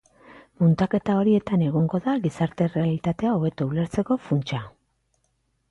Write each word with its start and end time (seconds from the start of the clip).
Muntaketa 0.61 1.17
horietan 1.17 1.65
egongo 1.65 1.99
da 2.07 2.15
gizarte 2.25 2.67
errealitatea 2.69 3.35
hobeto 3.37 3.69
ulertzeko 3.75 4.19
funtsa. 4.31 4.65